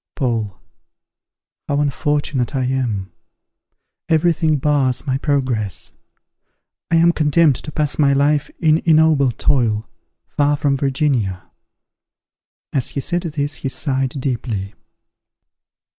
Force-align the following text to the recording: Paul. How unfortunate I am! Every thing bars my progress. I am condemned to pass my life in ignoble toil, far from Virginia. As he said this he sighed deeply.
Paul. 0.15 0.59
How 1.67 1.79
unfortunate 1.79 2.55
I 2.55 2.63
am! 2.65 3.11
Every 4.09 4.33
thing 4.33 4.57
bars 4.57 5.05
my 5.05 5.19
progress. 5.19 5.91
I 6.89 6.95
am 6.95 7.11
condemned 7.11 7.57
to 7.57 7.71
pass 7.71 7.99
my 7.99 8.11
life 8.11 8.49
in 8.57 8.79
ignoble 8.79 9.29
toil, 9.31 9.87
far 10.25 10.57
from 10.57 10.75
Virginia. 10.75 11.51
As 12.73 12.89
he 12.89 12.99
said 12.99 13.21
this 13.21 13.57
he 13.57 13.69
sighed 13.69 14.19
deeply. 14.19 14.73